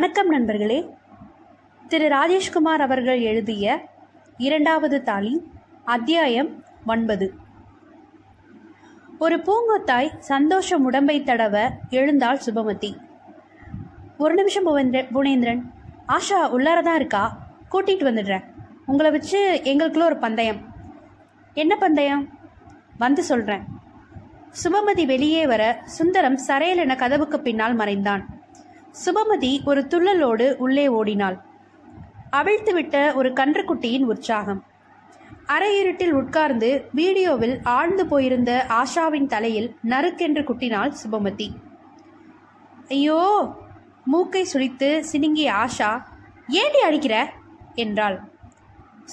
[0.00, 0.94] வணக்கம் நண்பர்களே.
[1.88, 3.88] திரு ராஜேஷ்குமார் அவர்கள் எழுதிய
[4.36, 5.42] இரண்டாவது தாளி
[5.84, 7.34] அத்தியாயம் ஒன்பது.
[9.18, 12.96] ஒரு பூங்கொத்தாய் சந்தோஷம் உடம்பை தடவ எழுந்தாள் சுபமதி.
[14.18, 15.62] ஒரு நிமிஷம் புவேந்திர புவனேந்திரன்
[16.08, 17.36] ஆஷா உள்ளார தான் இருக்கா?
[17.70, 18.44] கூட்டிகிட்டு வந்துடுறேன்.
[18.86, 20.74] உங்களை வச்சு எங்களுக்குள்ள ஒரு பந்தயம்.
[21.54, 22.28] என்ன பந்தயம்?
[22.98, 23.62] வந்து சொல்கிறேன்
[24.64, 28.39] சுபமதி வெளியே வர சுந்தரம் சரையல் என கதவுக்கு பின்னால் மறைந்தான்.
[28.92, 31.44] சுபமதி ஒரு துள்ளலோடு உள்ளே ஓடினாள்.
[32.32, 34.64] அவிழ்த்துவிட்ட ஒரு கன்றுக்குட்டியின் உற்சாகம்.
[35.46, 41.48] அரையிருட்டில் உட்கார்ந்து வீடியோவில் ஆழ்ந்து போயிருந்த ஆஷாவின் தலையில் நறுக்கென்று குட்டினாள் சுபமதி.
[42.88, 43.54] ஐயோ!
[44.04, 46.02] மூக்கை சுழித்து சினுங்கிய ஆஷா
[46.48, 47.32] ஏண்டி அடிக்கிற?
[47.74, 48.20] என்றாள்.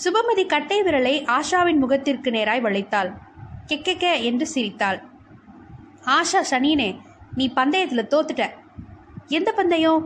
[0.03, 3.13] சுபமதி கட்டை விரலை ஆஷாவின் முகத்திற்கு நேராய் வளைத்தாள்.
[3.67, 5.01] கெக்கெக்க என்று சிரித்தாள்.
[6.05, 6.99] ஆஷா சனியனே
[7.35, 8.49] நீ பந்தயத்தில் தோத்துட்ட.
[9.35, 10.03] எந்த பந்தயம்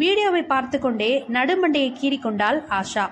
[0.00, 3.04] வீடியோவை பார்த்து கொண்டே நடுமண்டையை கீறிக்கொண்டாள் ஆஷா.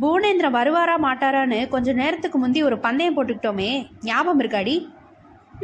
[0.00, 3.70] புவனேந்திரன் வருவாரா மாட்டாரான்னு கொஞ்ச நேரத்துக்கு முந்தி ஒரு பந்தயம் போட்டுக்கிட்டோமே
[4.08, 4.74] ஞாபகம் இருக்காடி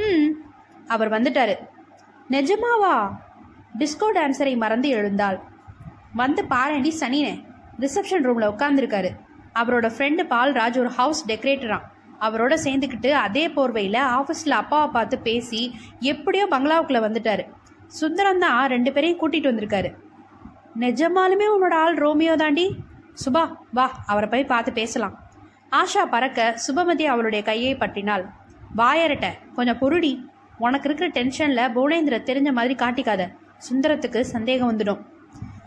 [0.05, 0.31] ம்
[0.95, 1.55] அவர் வந்துட்டாரு.
[2.31, 2.95] நிஜமாவா?
[3.81, 5.39] டிஸ்கோ டான்ஸரை மறந்து எழுந்தாள்.
[6.21, 7.35] வந்து பாரண்டி சனினே
[7.85, 9.11] ரிசப்ஷன் ரூமில் உட்காந்துருக்காரு
[9.61, 11.85] அவரோட ஃப்ரெண்டு பால்ராஜ் ஒரு ஹவுஸ் டெக்கரேட்டரான்
[12.21, 15.61] அவரோட சேர்ந்துக்கிட்டு அதே போர்வையில் ஆஃபீஸில் அப்பாவை பார்த்து பேசி
[16.13, 17.45] எப்படியோ பங்களாவுக்குள்ளே வந்துட்டாரு.
[17.99, 19.91] சுந்தரம் தான் ரெண்டு பேரையும் கூட்டிகிட்டு வந்திருக்காரு.
[20.83, 22.67] நிஜமாலுமே உன்னோட ஆள் ரோமியோ தாண்டி?
[23.25, 23.43] சுபா
[23.77, 25.15] வா அவரை போய் பார்த்து பேசலாம்.
[25.81, 28.25] ஆஷா பறக்க சுபமதி அவளுடைய கையை பற்றினாள்.
[28.77, 30.13] வாயரட்ட கொஞ்சம் பொருடி.
[30.59, 33.23] உனக்கு இருக்கிற டென்ஷனில் புவனேந்திர தெரிஞ்ச மாதிரி காட்டிக்காத.
[33.69, 35.01] சுந்தரத்துக்கு சந்தேகம் வந்துடும்.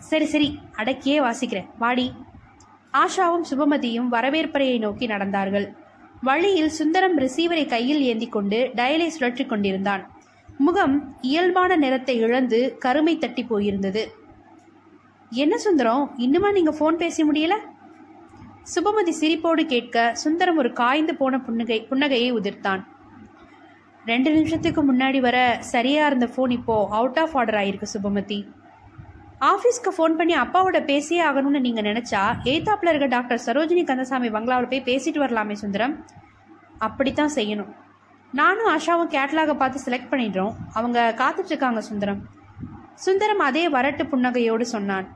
[0.09, 0.49] சரி சரி
[0.81, 1.69] அடக்கியே வாசிக்கிறேன்.
[1.79, 2.07] வாடி.
[2.93, 5.67] ஆஷாவும் சுபமதியும் வரவேற்பறையை நோக்கி நடந்தார்கள்.
[6.27, 10.03] வழியில் சுந்தரம் ரிசீவரை கையில் ஏந்தி கொண்டு டயலை சுழற்றி கொண்டிருந்தான்.
[10.57, 14.03] முகம் இயல்பான நிறத்தை இழந்து கருமை தட்டி போயிருந்தது.
[15.29, 16.13] என்ன சுந்தரம்?
[16.17, 17.55] இன்னுமா நீங்க ஃபோன் பேச முடியல?
[18.73, 22.81] சுபமதி சிரிப்போடு கேட்க சுந்தரம் ஒரு காய்ந்து போன புன்னகை புன்னகையை உதிர்த்தான்.
[24.05, 28.39] ரெண்டு நிமிஷத்துக்கு முன்னாடி வர சரியா இருந்த ஃபோன் இப்போ அவுட் ஆஃப் ஆர்டர் ஆயிருக்கு சுபமதி.
[29.41, 32.21] ஆஃபீஸ்க்கு ஃபோன் பண்ணி அப்பாவோட பேசியே ஆகணும்னு நீங்கள் நினச்சா
[32.53, 36.05] எய்தாப்ல இருக்க டாக்டர் சரோஜினி கந்தசாமி பங்களாவில் போய் பேசிட்டு வரலாமே சுந்தரம்.
[36.77, 37.73] அப்படித்தான் செய்யணும்.
[38.33, 42.29] நானும் ஆஷாவும் கேட்லாக பார்த்து செலக்ட் பண்ணிடுறோம் அவங்க காத்துட்ருக்காங்க சுந்தரம்.
[42.93, 45.07] சுந்தரம் அதே வரட்டு புன்னகையோடு சொன்னான்.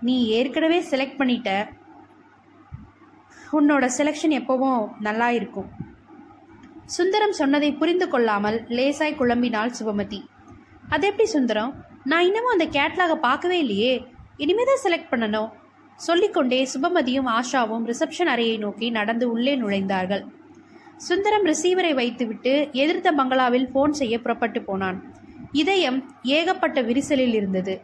[0.00, 1.68] நீ ஏற்கனவே செலக்ட் பண்ணிட்ட
[3.52, 5.68] உன்னோட செலெக்ஷன் எப்பவும் நல்லா இருக்கும்.
[6.86, 10.24] சுந்தரம் சொன்னதை புரிந்து கொள்ளாமல் லேசாய் குழம்பினாள் சுபமதி.
[10.88, 11.84] அது எப்படி சுந்தரம்?
[12.04, 14.06] நான் இன்னமும் அந்த கேட்லாக பார்க்கவே இல்லையே.
[14.36, 15.50] இனிமே தான் செலக்ட் பண்ணணும்.
[15.96, 20.24] சொல்லிக்கொண்டே சுபமதியும் ஆஷாவும் ரிசப்ஷன் அறையை நோக்கி நடந்து உள்ளே நுழைந்தார்கள்.
[21.06, 22.52] சுந்தரம் ரிசீவரை வைத்துவிட்டு
[22.82, 24.98] எதிர்த்த பங்களாவில் போன் செய்ய புறப்பட்டு போனான்.
[25.52, 27.74] இதயம் ஏகப்பட்ட விரிசலில் இருந்தது.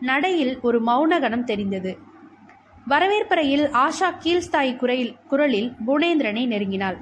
[0.00, 1.92] நடையில் ஒரு மௌனகணம் தெரிந்தது.
[2.92, 6.98] வரவேற்பறையில் ஆஷா கீழ்ஸ்தாயி குரலில் குரலில் புவனேந்திரனை நெருங்கினாள்.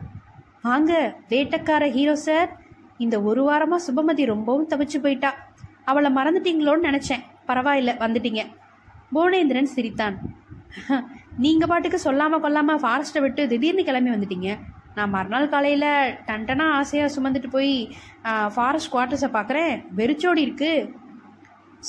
[0.62, 0.92] வாங்க
[1.28, 2.50] வேட்டக்கார ஹீரோ சார்
[2.98, 5.32] இந்த ஒரு வாரமா சுபமதி ரொம்பவும் தவிச்சு போயிட்டா.
[5.84, 7.24] அவளை மறந்துட்டீங்களோன்னு நினைச்சேன்.
[7.48, 8.42] பரவாயில்ல வந்துட்டீங்க.
[9.14, 10.16] புவனேந்திரன் சிரித்தான்.
[11.44, 14.50] நீங்க பாட்டுக்கு சொல்லாம கொல்லாம ஃபாரஸ்ட்டை விட்டு திடீர்னு கிளம்பி வந்துட்டீங்க.
[14.96, 15.88] நான் மறுநாள் காலையில்
[16.26, 17.72] டன்டனா ஆசையாக சுமந்துட்டு போய்
[18.56, 20.72] ஃபாரஸ்ட் குவார்ட்டர்ஸை பார்க்குறேன் வெறிச்சோடி இருக்கு.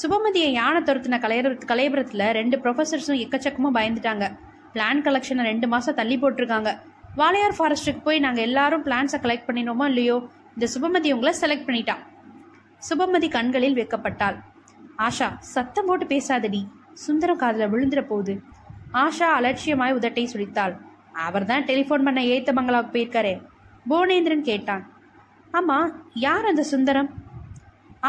[0.01, 4.25] சுபமதியை யானை துரத்தின கலையர கலையபுரத்தில் ரெண்டு ப்ரொஃபஸர்ஸும் எக்கச்சக்கமாக பயந்துட்டாங்க.
[4.73, 6.71] பிளான் கலெக்ஷனை ரெண்டு மாதம் தள்ளி போட்டிருக்காங்க.
[7.19, 10.17] வாளையார் ஃபாரஸ்ட்டுக்கு போய் நாங்கள் எல்லாரும் பிளான்ஸை கலெக்ட் பண்ணினோமோ இல்லையோ?
[10.55, 12.01] இந்த சுபமதி உங்களை செலக்ட் பண்ணிட்டான்
[12.89, 14.37] சுபமதி கண்களில் வைக்கப்பட்டாள்.
[15.05, 16.63] ஆஷா சத்தம் போட்டு பேசாதடி.
[17.05, 18.33] சுந்தரம் காதில் விழுந்துட போகுது
[19.05, 20.75] ஆஷா அலட்சியமாய் உதட்டை சுழித்தாள்.
[21.25, 23.33] அவர் தான் டெலிஃபோன் பண்ண ஏத்த பங்களாவுக்கு போயிருக்காரே.
[23.89, 24.83] புவனேந்திரன் கேட்டான்.
[25.53, 25.77] ஆமா
[26.25, 27.09] யார் அந்த சுந்தரம்?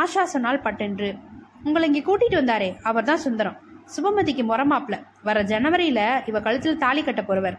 [0.03, 1.11] ஆஷா சொன்னால் பட்டென்று.
[1.67, 3.56] உங்களை இங்கே கூட்டிட்டு வந்தாரே அவர் தான் சுந்தரம்.
[3.94, 4.97] சுபமதிக்கு முறமாப்ல
[5.28, 6.00] வர ஜனவரியில
[6.31, 7.56] இவ கழுத்தில் தாலி கட்ட போறவர்.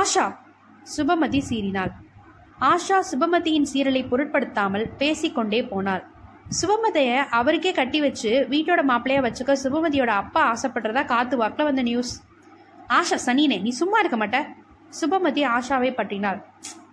[0.00, 0.26] ஆஷா
[0.94, 1.92] சுபமதி சீறினாள்.
[2.72, 6.04] ஆஷா சுபமதியின் சீரலை பொருட்படுத்தாமல் பேசிக்கொண்டே போனாள்.
[6.60, 12.12] சுபமதிய அவருக்கே கட்டி வச்சு வீட்டோட மாப்பிள்ளைய வச்சுக்க சுபமதியோட அப்பா ஆசைப்படுறதா காத்து வாக்கில் வந்த நியூஸ்
[12.96, 14.38] ஆஷா சனினே நீ சும்மா இருக்க மாட்ட.
[15.00, 16.44] சுபமதி ஆஷாவை பற்றினாள்.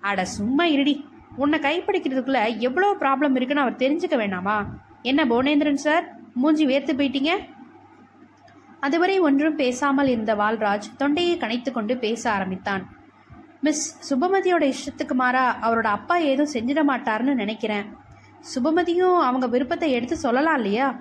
[0.01, 1.09] அட சும்மா இருடி.
[1.35, 4.65] உன்னை கைப்பிடிக்கிறதுக்குள்ள எவ்வளோ ப்ராப்ளம் இருக்குன்னு அவர் தெரிஞ்சுக்க வேணாமா?
[5.01, 7.31] என்ன புவனேந்திரன் சார் மூஞ்சி வேர்த்து போயிட்டீங்க?
[8.79, 12.83] அதுவரை ஒன்றும் பேசாமல் இருந்த வால்ராஜ் தொண்டையை கணைத்து கொண்டு பேச ஆரம்பித்தான்.
[13.61, 17.85] மிஸ் சுபமதியோட இஷ்டத்துக்கு மாறா அவரோட அப்பா ஏதும் செஞ்சிட மாட்டாருன்னு நினைக்கிறேன்.
[18.55, 20.99] சுபமதியும் அவங்க விருப்பத்தை எடுத்து சொல்லலாம் இல்லையா?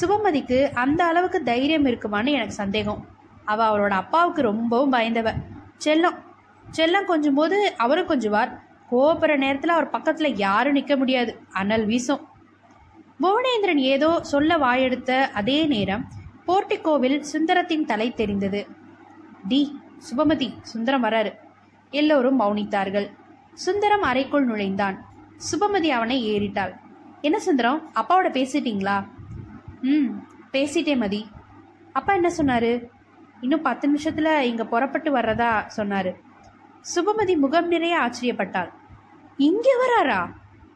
[0.00, 3.12] சுபமதிக்கு அந்த அளவுக்கு தைரியம் இருக்குமான்னு எனக்கு சந்தேகம்.
[3.44, 5.34] அவள் அவளோட அப்பாவுக்கு ரொம்பவும் பயந்தவ.
[5.84, 6.18] செல்லம்
[6.76, 8.60] செல்லம் கொஞ்சம் போது அவரும் கொஞ்சுவார்.
[8.88, 11.40] கோபுற நேரத்தில் அவர் பக்கத்தில் யாரும் நிற்க முடியாது.
[11.50, 12.28] அனல் வீசும்.
[13.20, 16.08] புவனேந்திரன் ஏதோ சொல்ல வாயெடுத்த அதே நேரம்
[16.46, 18.66] போர்ட்டிக்கோவில் சுந்தரத்தின் தலை தெரிந்தது.
[19.48, 19.80] டி
[20.10, 21.32] சுபமதி சுந்தரம் வராரு.
[21.90, 23.10] எல்லோரும் மௌனித்தார்கள்.
[23.54, 25.04] சுந்தரம் அறைக்குள் நுழைந்தான்.
[25.52, 26.76] சுபமதி அவனை ஏறிட்டாள்.
[27.20, 29.08] என்ன சுந்தரம் அப்பாவோட பேசிட்டீங்களா?
[29.80, 30.08] ம்
[30.52, 31.26] பேசிட்டே மதி.
[31.92, 32.86] அப்பா என்ன சொன்னாரு?
[33.40, 36.14] இன்னும் பத்து நிமிஷத்துல இங்க புறப்பட்டு வர்றதா சொன்னாரு.
[36.94, 38.70] சுபமதி முகம் நிறைய ஆச்சரியப்பட்டாள்.
[39.36, 40.30] இங்க வராரா?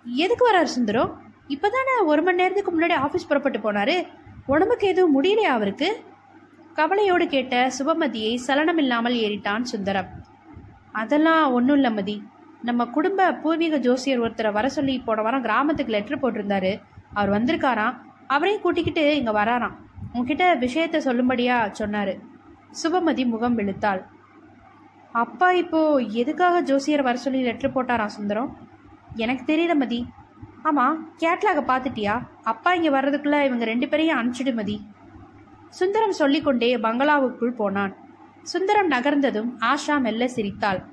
[0.04, 4.06] எதுக்கு வராரு சுந்தரம் இப்பதானே ஒரு மணி நேரத்துக்கு முன்னாடி ஆபீஸ் புறப்பட்டு போனாரு.
[4.46, 6.04] உடம்புக்கு எதுவும் முடியலையா அவருக்கு?
[6.74, 10.06] கவலையோடு கேட்ட சுபமதியை சலனம் இல்லாமல் ஏறிட்டான் சுந்தரம்.
[10.92, 12.22] அதெல்லாம் ஒன்றும் இல்லை மதி.
[12.62, 16.80] நம்ம குடும்ப பூர்வீக ஜோசியர் ஒருத்தரை வர சொல்லி போன வாரம் கிராமத்துக்கு லெட்டர் போட்டிருந்தாரு.
[17.14, 17.96] அவர் வந்திருக்காராம்.
[18.26, 19.76] அவரையும் கூட்டிக்கிட்டு இங்கே வராராம்.
[20.12, 22.18] உங்ககிட்ட விஷயத்த சொல்லும்படியா சொன்னாரு.
[22.82, 24.04] சுபமதி முகம் வெளுத்தாள்
[25.12, 28.56] அப்பா இப்போ எதுக்காக ஜோசியர் வர சொல்லி லெட்டர் போட்டாரா சுந்தரம்?
[29.14, 30.06] எனக்கு தெரியல மதி.
[30.62, 32.20] ஆமாம் கேட்லாக பார்த்துட்டியா?
[32.42, 34.86] அப்பா இங்கே வர்றதுக்குள்ள இவங்க ரெண்டு பேரையும் அனுப்பிச்சிடு மதி.
[35.68, 37.96] சுந்தரம் சொல்லிக்கொண்டே பங்களாவுக்குள் போனான்.
[38.42, 40.84] சுந்தரம் நகர்ந்ததும் ஆஷா மெல்ல சிரித்தாள்.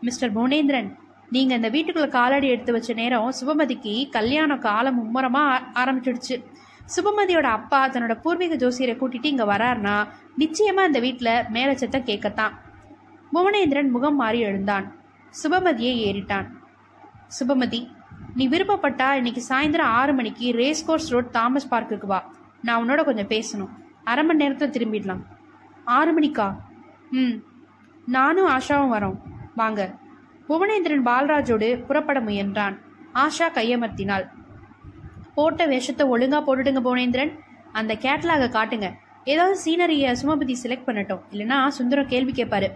[0.00, 0.94] மிஸ்டர் புவனேந்திரன்
[1.30, 6.44] நீங்க இந்த வீட்டுக்குள்ள காலடி எடுத்து வச்ச நேரம் சுபமதிக்கு கல்யாணம் காலம் மும்முரமா ஆ- ஆரம்பிச்சிடுச்சு.
[6.96, 10.08] சுபமதியோட அப்பா தன்னோட பூர்வீக ஜோசியரை கூட்டிட்டு இங்க வராருனா
[10.38, 12.52] நிச்சயமா இந்த வீட்டுல மேல சத்தம் கேட்கத்தான்
[13.34, 14.96] புவனேந்திரன் முகம் மாறி எழுந்தான்.
[15.42, 16.46] சுபமதியை ஏறிட்டான்.
[17.40, 17.90] சுபமதி
[18.34, 22.32] நீ விருப்பப்பட்டா இன்னைக்கு சாயந்தரம் ஆறு மணிக்கு ரேஸ் கோர்ஸ் ரோட் தாமஸ் பார்க்குக்கு வா.
[22.62, 23.68] நான் உன்னோட கொஞ்சம் பேசணும்.
[24.04, 25.20] அரை மணி நேரத்தில் திரும்பிடலாம்.
[25.84, 26.56] ஆறு மணிக்கா?
[27.10, 27.32] ம்.
[28.06, 29.16] நானும் ஆஷாவும் வரோம்.
[29.54, 29.94] வாங்க.
[30.48, 32.78] புவனேந்திரன் பால்ராஜோடு புறப்பட முயன்றான்.
[33.14, 34.37] ஆஷா கையமர்த்தினாள்.
[35.38, 37.32] போட்ட வேஷத்தை ஒழுங்கா போட்டுடுங்க புவனேந்திரன்.
[37.78, 38.88] அந்த கேட்லாகை காட்டுங்க.
[39.32, 41.24] ஏதாவது சீனரியை சுமபதி செலக்ட் பண்ணட்டும்.
[41.32, 42.68] இல்லைன்னா சுந்தரம் கேள்வி கேட்பாரு.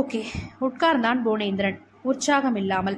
[0.00, 0.20] ஓகே
[0.66, 1.76] உட்கார்ந்தான் புவனேந்திரன்.
[2.10, 2.96] உற்சாகம் இல்லாமல்.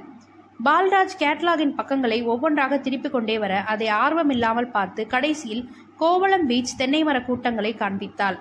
[0.67, 5.65] பால்ராஜ் கேட்லாகின் பக்கங்களை ஒவ்வொன்றாக திருப்பிக் கொண்டே வர அதை ஆர்வம் இல்லாமல் பார்த்து கடைசியில்
[6.03, 8.39] கோவளம் பீச் தென்னை மர கூட்டங்களை காண்பித்தாள்.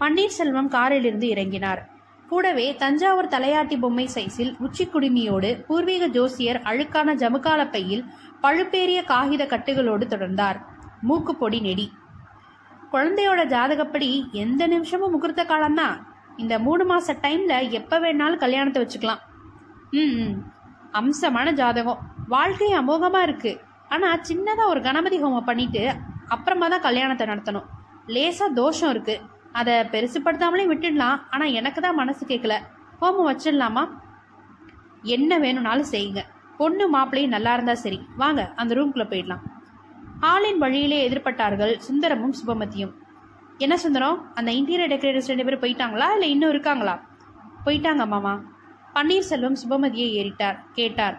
[0.00, 1.80] பன்னீர்செல்வம் காரிலிருந்து இறங்கினார்.
[2.28, 8.04] கூடவே தஞ்சாவூர் தலையாட்டி பொம்மை சைஸில் உச்சி குடுமியோடு பூர்வீக ஜோசியர் அழுக்கான ஜமுக்கால பையில்
[8.42, 10.60] பழுப்பேறிய காகித கட்டுகளோடு தொடர்ந்தார்.
[11.02, 11.92] மூக்குப்பொடி நெடி.
[12.92, 16.14] குழந்தையோட ஜாதகப்படி எந்த நிமிஷமும் முகூர்த்த காலம்தான்.
[16.36, 19.18] இந்த மூணு மாச டைம்ல எப்ப வேணாலும் கல்யாணத்தை வச்சுக்கலாம்.
[19.90, 20.52] ம் ம்.
[20.92, 21.98] அம்சமான ஜாதகம்.
[22.28, 23.60] வாழ்க்கை அமோகமா இருக்கு.
[23.88, 25.94] ஆனா சின்னதா ஒரு கணபதி ஹோமம் பண்ணிட்டு
[26.28, 27.64] அப்புறமா தான் கல்யாணத்தை நடத்தணும்.
[28.06, 29.20] லேசா தோஷம் இருக்கு.
[29.52, 31.20] அதை பெருசுப்படுத்தாமலே விட்டுடலாம்.
[31.30, 32.54] ஆனால் எனக்கு தான் மனசு கேட்கல
[33.00, 33.88] ஹோமம் வச்சிடலாமா?
[35.02, 36.22] என்ன வேணும்னாலும் செய்யுங்க.
[36.56, 38.00] பொண்ணு மாப்பிள்ளையும் நல்லா இருந்தா சரி.
[38.16, 39.42] வாங்க அந்த ரூம்குள்ளே போயிடலாம்.
[40.20, 42.92] ஹாலின் வழியிலே எதிர்பட்டார்கள் சுந்தரமும் சுபமதியும்.
[43.58, 44.34] என்ன சுந்தரம்?
[44.34, 46.12] அந்த இன்டீரியர் டெக்கரேட்டர்ஸ் ரெண்டு பேரும் போயிட்டாங்களா?
[46.12, 47.06] இல்லை இன்னும் இருக்காங்களா?
[47.64, 48.40] போயிட்டாங்க மாமா.
[48.94, 50.58] பன்னீர்செல்வம் சுபமதியை ஏறிட்டார்.
[50.72, 51.18] கேட்டார்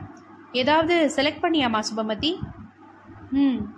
[0.52, 2.40] ஏதாவது செலக்ட் பண்ணியாமா சுபமதி?
[3.32, 3.78] ம்.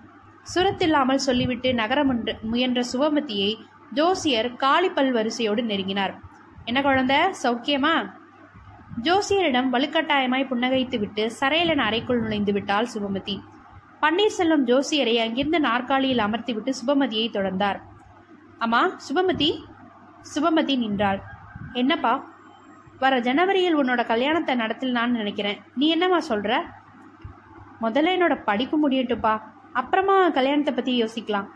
[0.55, 2.05] சுரத்தில்லாமல் சொல்லிவிட்டு நகர
[2.41, 3.57] முயன்ற சுபமதியை
[3.93, 6.13] ஜோசியர் காளிப்பல் வரிசையோடு நெருங்கினார்.
[6.65, 8.11] என்ன குழந்தை சௌக்கியமா?
[9.03, 13.39] ஜோசியரிடம் வலுக்கட்டாயமாய் புன்னகைத்துவிட்டு சரையலன் அறைக்குள் நுழைந்து விட்டாள் சுபமதி.
[14.01, 17.79] பன்னீர்செல்வம் ஜோசியரை அங்கிருந்த நாற்காலியில் அமர்த்திவிட்டு சுபமதியை தொடர்ந்தார்.
[18.59, 19.63] அம்மா சுபமதி?
[20.35, 21.21] சுபமதி நின்றாள்.
[21.73, 22.29] என்னப்பா?
[22.99, 25.61] வர ஜனவரியில் உன்னோட கல்யாணத்தை நடத்தலான்னு நினைக்கிறேன்.
[25.75, 26.61] நீ என்னம்மா சொல்ற?
[27.81, 29.41] முதல்ல என்னோட படிப்பு முடியட்டுப்பா
[29.73, 31.47] அப்புறமா கல்யாணத்தை பத்தி யோசிக்கலாம்.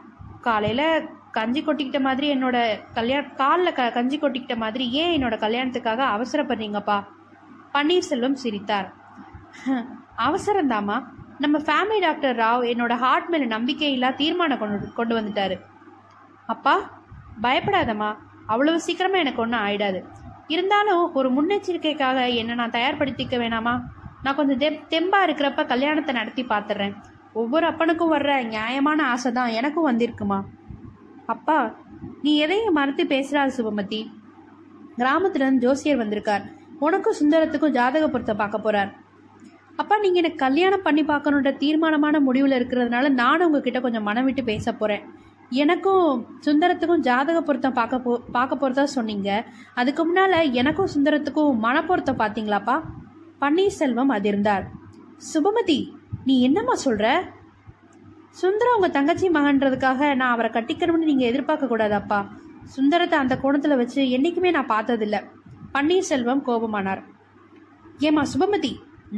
[0.41, 1.03] காலையில
[1.37, 2.57] கஞ்சி கொட்டிக்கிட்ட மாதிரி என்னோட
[2.93, 6.97] கல்யாண காலில் க கஞ்சி கொட்டிக்கிட்ட மாதிரி ஏன் என்னோட கல்யாணத்துக்காக அவசரப்படுறீங்கப்பா
[7.73, 8.89] பன்னீர்செல்வம் சிரித்தார்.
[10.27, 10.97] அவசரம்தாம்மா
[11.37, 15.55] நம்ம ஃபேமிலி டாக்டர் ராவ் என்னோட ஹார்ட் மேலே நம்பிக்கையில்லா தீர்மானம் கொண்டு கொண்டு வந்துட்டாரு.
[16.53, 16.75] அப்பா
[17.43, 18.09] பயப்படாதம்மா.
[18.47, 19.99] அவ்வளவு சீக்கிரமாக எனக்கு ஒன்றும் ஆயிடாது.
[20.47, 23.73] இருந்தாலும் ஒரு முன்னெச்சரிக்கைக்காக என்னை நான் தயார்படுத்திக்க வேணாமா?
[24.23, 26.95] நான் கொஞ்சம் தெம் தெம்பாக இருக்கிறப்ப கல்யாணத்தை நடத்தி பார்த்துட்றேன்
[27.33, 30.39] ஒவ்வொரு அப்பனுக்கும் வர்ற நியாயமான ஆசை தான் எனக்கும் வந்திருக்குமா?
[31.25, 31.75] அப்பா
[32.21, 34.01] நீ எதையும் மறந்து பேசுறாரு சுபமதி.
[34.97, 36.43] கிராமத்துலேருந்து ஜோசியர் வந்திருக்கார்.
[36.79, 38.91] உனக்கும் சுந்தரத்துக்கும் ஜாதக பொருத்த பார்க்க போறார்.
[39.75, 44.73] அப்பா நீங்க எனக்கு கல்யாணம் பண்ணி பார்க்கணுன்ற தீர்மானமான முடிவில் இருக்கிறதுனால நானும் உங்ககிட்ட கொஞ்சம் மனம் விட்டு பேச
[44.73, 45.03] போறேன்.
[45.49, 49.45] எனக்கும் சுந்தரத்துக்கும் ஜாதக பொருத்தம் பார்க்க போ பார்க்க போறதா சொன்னீங்க.
[49.73, 52.81] அதுக்கு முன்னால எனக்கும் சுந்தரத்துக்கும் மனப்பொருத்தம் பார்த்தீங்களாப்பா?
[53.41, 54.63] பன்னீர்செல்வம் அதிர்ந்தார்.
[55.33, 55.91] சுபமதி
[56.25, 57.21] நீ என்னம்மா சொல்ற?
[58.41, 62.19] சுந்தரம் உங்கள் தங்கச்சி மகன்றதுக்காக நான் அவரை கட்டிக்கணும்னு நீங்கள் எதிர்பார்க்கக்கூடாதாப்பா
[62.75, 65.17] சுந்தரத்தை அந்த கோணத்தில் வச்சு என்றைக்குமே நான் பார்த்ததில்ல.
[65.73, 67.01] பன்னீர்செல்வம் கோபமானார்.
[68.07, 68.71] ஏமா சுபமதி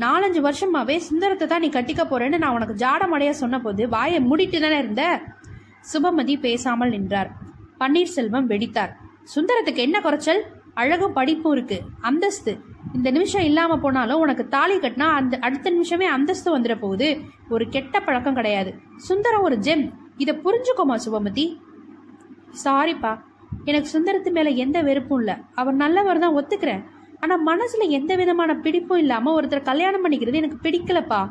[0.03, 4.77] நாலஞ்சு வருஷமாவே சுந்தரத்தை தான் நீ கட்டிக்க போறேன்னு நான் உனக்கு ஜாடமடைய சொன்ன போது வாயை மூடிட்டு தானே
[4.77, 5.03] இருந்த?
[5.93, 7.29] சுபமதி பேசாமல் நின்றார்.
[7.79, 8.93] பன்னீர்செல்வம் வெடித்தார்.
[9.35, 10.41] சுந்தரத்துக்கு என்ன குறைச்சல்?
[10.73, 11.77] அழகும் படிப்பும் இருக்கு.
[12.01, 12.53] அந்தஸ்து.
[12.95, 17.19] இந்த நிமிஷம் இல்லாமல் போனாலும் உனக்கு தாலி கட்டினா அந்த அடுத்த நிமிஷமே அந்தஸ்து வந்துட போகுது.
[17.49, 18.73] ஒரு கெட்ட பழக்கம் கிடையாது.
[18.95, 21.45] சுந்தரம் ஒரு ஜெம் இதை புரிஞ்சுக்கோமா சுபமதி?
[22.63, 23.11] சாரிப்பா
[23.63, 25.35] எனக்கு சுந்தரத்து மேலே எந்த வெறுப்பும் இல்லை.
[25.53, 26.83] அவர் நல்லவர் தான் ஒத்துக்கிறேன்.
[27.19, 31.29] ஆனால் மனசில் எந்த விதமான பிடிப்பும் இல்லாமல் ஒருத்தர் கல்யாணம் பண்ணிக்கிறது எனக்கு பிடிக்கலப்பா.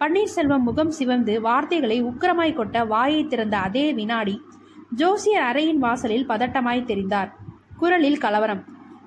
[0.00, 4.42] பன்னீர்செல்வம் முகம் சிவந்து வார்த்தைகளை உக்கிரமாய் கொட்ட வாயை திறந்த அதே வினாடி
[4.90, 7.30] ஜோசியர் அறையின் வாசலில் பதட்டமாய் தெரிந்தார்.
[7.76, 8.64] குரலில் கலவரம்.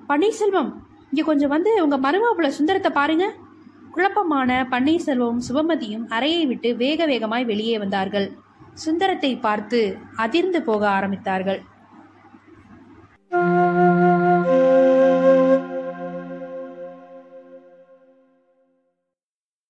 [0.08, 0.72] பன்னீர்செல்வம்
[1.12, 3.24] இங்கே கொஞ்சம் வந்து உங்கள் மருமாப்புல சுந்தரத்தை பாருங்க.
[3.94, 8.28] குழப்பமான பன்னீர்செல்வமும் சுபமதியும் அறையை விட்டு வேக வேகமாய் வெளியே வந்தார்கள்.
[8.74, 9.80] சுந்தரத்தை பார்த்து
[10.16, 11.60] அதிர்ந்து போக ஆரம்பித்தார்கள்.